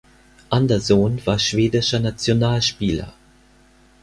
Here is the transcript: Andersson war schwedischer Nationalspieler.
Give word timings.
Andersson 0.49 1.23
war 1.27 1.37
schwedischer 1.37 1.99
Nationalspieler. 1.99 3.13